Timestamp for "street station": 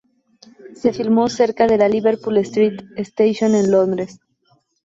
2.39-3.53